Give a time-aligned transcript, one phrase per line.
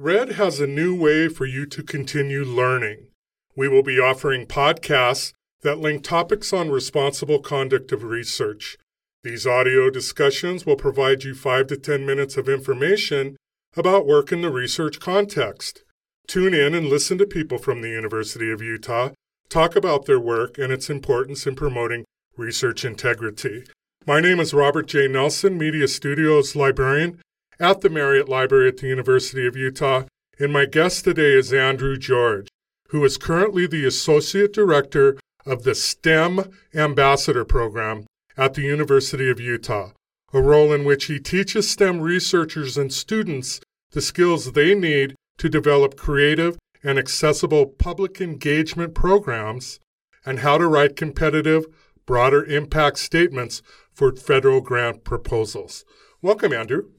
[0.00, 3.08] Red has a new way for you to continue learning.
[3.56, 5.32] We will be offering podcasts
[5.62, 8.78] that link topics on responsible conduct of research.
[9.24, 13.36] These audio discussions will provide you 5 to 10 minutes of information
[13.76, 15.82] about work in the research context.
[16.28, 19.10] Tune in and listen to people from the University of Utah
[19.48, 22.04] talk about their work and its importance in promoting
[22.36, 23.64] research integrity.
[24.06, 25.08] My name is Robert J.
[25.08, 27.20] Nelson, Media Studios librarian
[27.60, 30.04] at the Marriott Library at the University of Utah,
[30.38, 32.48] and my guest today is Andrew George,
[32.90, 39.40] who is currently the Associate Director of the STEM Ambassador Program at the University of
[39.40, 39.90] Utah,
[40.32, 45.48] a role in which he teaches STEM researchers and students the skills they need to
[45.48, 49.80] develop creative and accessible public engagement programs
[50.24, 51.64] and how to write competitive,
[52.06, 55.84] broader impact statements for federal grant proposals.
[56.22, 56.90] Welcome, Andrew.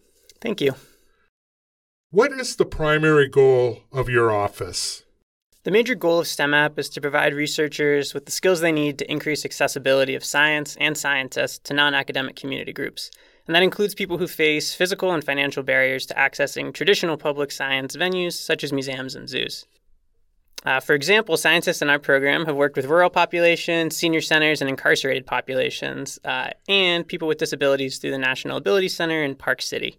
[0.41, 0.75] Thank you.
[2.11, 5.03] What is the primary goal of your office?
[5.63, 9.11] The major goal of STEMAP is to provide researchers with the skills they need to
[9.11, 13.11] increase accessibility of science and scientists to non academic community groups.
[13.45, 17.95] And that includes people who face physical and financial barriers to accessing traditional public science
[17.95, 19.65] venues such as museums and zoos.
[20.65, 24.69] Uh, for example, scientists in our program have worked with rural populations, senior centers, and
[24.69, 29.97] incarcerated populations, uh, and people with disabilities through the National Ability Center in Park City.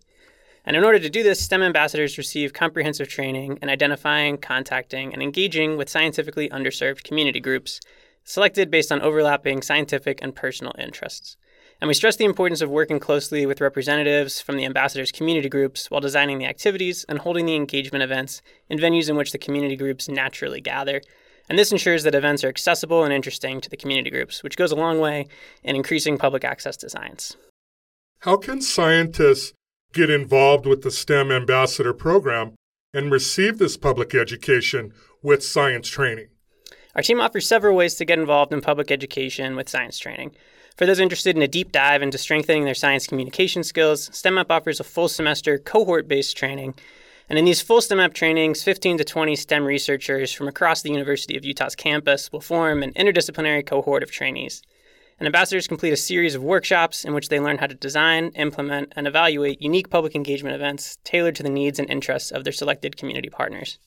[0.65, 5.23] And in order to do this, STEM ambassadors receive comprehensive training in identifying, contacting, and
[5.23, 7.81] engaging with scientifically underserved community groups,
[8.25, 11.37] selected based on overlapping scientific and personal interests.
[11.81, 15.91] And we stress the importance of working closely with representatives from the ambassadors' community groups
[15.91, 19.77] while designing the activities and holding the engagement events in venues in which the community
[19.77, 21.01] groups naturally gather.
[21.49, 24.73] And this ensures that events are accessible and interesting to the community groups, which goes
[24.73, 25.27] a long way
[25.65, 27.35] in increasing public access to science.
[28.21, 29.55] How can scientists
[29.93, 32.55] get involved with the STEM Ambassador Program
[32.93, 36.29] and receive this public education with science training?
[36.95, 40.35] Our team offers several ways to get involved in public education with science training.
[40.77, 44.81] For those interested in a deep dive into strengthening their science communication skills, STEMAP offers
[44.81, 46.75] a full semester cohort based training.
[47.29, 51.37] And in these full STEMAP trainings, 15 to 20 STEM researchers from across the University
[51.37, 54.63] of Utah's campus will form an interdisciplinary cohort of trainees.
[55.21, 58.95] And ambassadors complete a series of workshops in which they learn how to design, implement,
[58.97, 62.97] and evaluate unique public engagement events tailored to the needs and interests of their selected
[62.97, 63.79] community partners.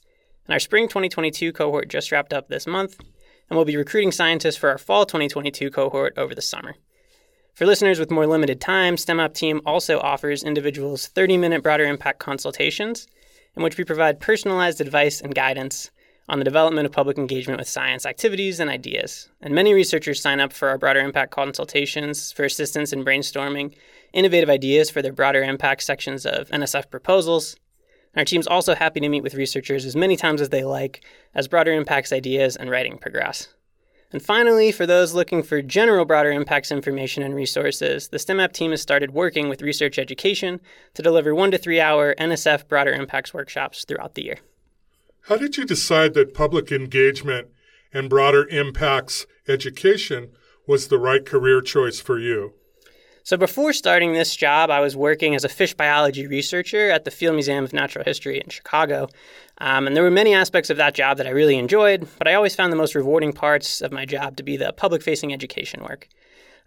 [0.46, 3.00] And our spring 2022 cohort just wrapped up this month,
[3.50, 6.76] and we'll be recruiting scientists for our fall 2022 cohort over the summer.
[7.56, 12.20] For listeners with more limited time, STEMAP team also offers individuals 30 minute broader impact
[12.20, 13.08] consultations
[13.56, 15.90] in which we provide personalized advice and guidance
[16.30, 19.30] on the development of public engagement with science activities and ideas.
[19.42, 23.76] And many researchers sign up for our broader impact consultations for assistance in brainstorming
[24.14, 27.56] innovative ideas for their broader impact sections of NSF proposals.
[28.14, 31.04] And our team's also happy to meet with researchers as many times as they like
[31.34, 33.50] as broader impacts ideas and writing progress.
[34.12, 38.70] And finally, for those looking for general broader impacts information and resources, the STEMAP team
[38.70, 40.62] has started working with research education
[40.94, 44.38] to deliver one to three hour NSF broader impacts workshops throughout the year.
[45.28, 47.48] How did you decide that public engagement
[47.94, 50.32] and broader impacts education
[50.68, 52.56] was the right career choice for you?
[53.24, 57.12] So, before starting this job, I was working as a fish biology researcher at the
[57.12, 59.08] Field Museum of Natural History in Chicago.
[59.60, 62.34] Um, and there were many aspects of that job that I really enjoyed, but I
[62.34, 65.84] always found the most rewarding parts of my job to be the public facing education
[65.84, 66.10] work.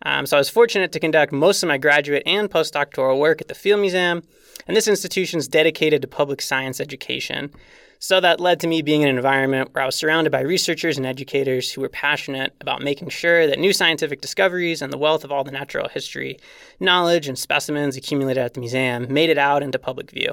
[0.01, 3.49] Um, so, I was fortunate to conduct most of my graduate and postdoctoral work at
[3.49, 4.23] the Field Museum,
[4.67, 7.51] and this institution is dedicated to public science education.
[7.99, 10.97] So that led to me being in an environment where I was surrounded by researchers
[10.99, 15.25] and educators who were passionate about making sure that new scientific discoveries and the wealth
[15.25, 16.39] of all the natural history
[16.79, 20.33] knowledge and specimens accumulated at the museum made it out into public view.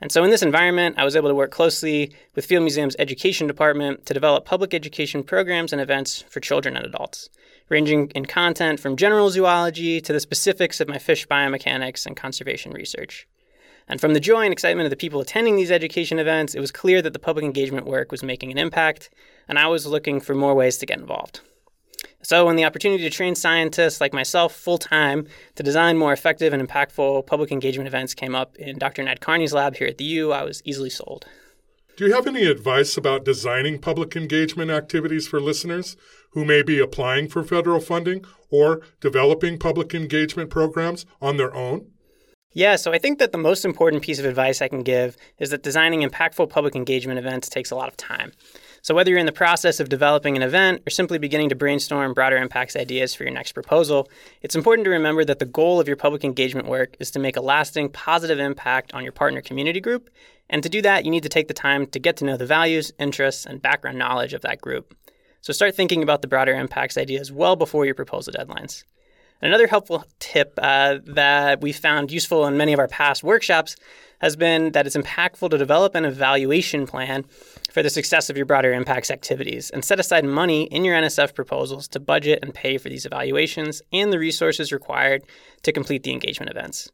[0.00, 3.46] And so, in this environment, I was able to work closely with Field Museum's education
[3.46, 7.28] department to develop public education programs and events for children and adults,
[7.68, 12.72] ranging in content from general zoology to the specifics of my fish biomechanics and conservation
[12.72, 13.28] research.
[13.90, 16.70] And from the joy and excitement of the people attending these education events, it was
[16.70, 19.10] clear that the public engagement work was making an impact,
[19.48, 21.40] and I was looking for more ways to get involved.
[22.22, 25.26] So, when the opportunity to train scientists like myself full time
[25.56, 29.02] to design more effective and impactful public engagement events came up in Dr.
[29.02, 31.26] Nadkarni's lab here at the U, I was easily sold.
[31.96, 35.96] Do you have any advice about designing public engagement activities for listeners
[36.30, 41.90] who may be applying for federal funding or developing public engagement programs on their own?
[42.52, 45.50] Yeah, so I think that the most important piece of advice I can give is
[45.50, 48.32] that designing impactful public engagement events takes a lot of time.
[48.82, 52.12] So, whether you're in the process of developing an event or simply beginning to brainstorm
[52.12, 54.08] broader impacts ideas for your next proposal,
[54.42, 57.36] it's important to remember that the goal of your public engagement work is to make
[57.36, 60.10] a lasting positive impact on your partner community group
[60.52, 62.46] And to do that, you need to take the time to get to know the
[62.46, 64.96] values, interests, and background knowledge of that group.
[65.40, 68.82] So start thinking about the broader impacts ideas well before your proposal deadlines.
[69.42, 73.74] Another helpful tip uh, that we found useful in many of our past workshops
[74.20, 77.24] has been that it's impactful to develop an evaluation plan
[77.70, 81.34] for the success of your broader impacts activities and set aside money in your NSF
[81.34, 85.22] proposals to budget and pay for these evaluations and the resources required
[85.62, 86.90] to complete the engagement events.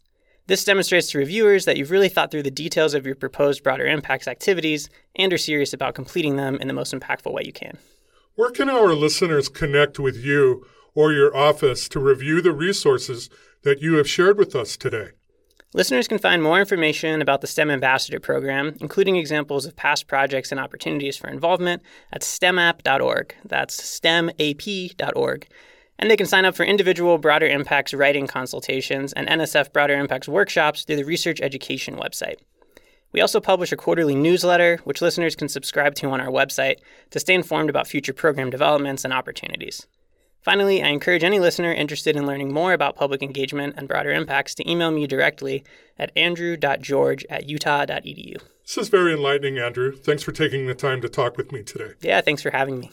[0.46, 3.86] This demonstrates to reviewers that you've really thought through the details of your proposed broader
[3.86, 7.76] impacts activities and are serious about completing them in the most impactful way you can.
[8.36, 10.64] Where can our listeners connect with you
[10.96, 13.30] or your office to review the resources
[13.62, 15.10] that you have shared with us today?
[15.74, 20.50] Listeners can find more information about the STEM Ambassador Program, including examples of past projects
[20.50, 21.82] and opportunities for involvement,
[22.12, 23.34] at stemap.org.
[23.44, 25.46] That's stemap.org.
[25.98, 30.28] And they can sign up for individual Broader Impacts writing consultations and NSF Broader Impacts
[30.28, 32.36] workshops through the Research Education website.
[33.12, 36.76] We also publish a quarterly newsletter, which listeners can subscribe to on our website
[37.10, 39.86] to stay informed about future program developments and opportunities.
[40.46, 44.54] Finally, I encourage any listener interested in learning more about public engagement and broader impacts
[44.54, 45.64] to email me directly
[45.98, 48.40] at andrew.george at utah.edu.
[48.62, 49.90] This is very enlightening, Andrew.
[49.90, 51.94] Thanks for taking the time to talk with me today.
[52.00, 52.92] Yeah, thanks for having me.